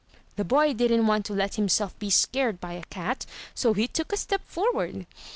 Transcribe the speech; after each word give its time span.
The 0.35 0.43
boy 0.43 0.73
didn't 0.73 1.05
want 1.05 1.25
to 1.27 1.33
let 1.35 1.57
himself 1.57 1.93
be 1.99 2.09
scared 2.09 2.59
by 2.59 2.73
a 2.73 2.81
cat, 2.85 3.27
so 3.53 3.73
he 3.73 3.87
took 3.87 4.11
a 4.11 4.17
step 4.17 4.41
forward. 4.47 5.05